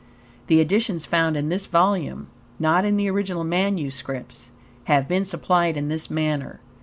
[0.47, 2.25] The additions found in this volume,
[2.57, 4.49] not in the original manuscripts,
[4.85, 6.59] have been supplied in this manner.